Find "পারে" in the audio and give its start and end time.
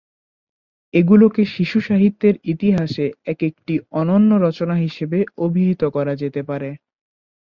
6.49-6.69